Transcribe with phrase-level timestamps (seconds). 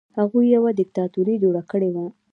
[0.19, 2.05] هغوی یوه دیکتاتوري جوړه کړې وه.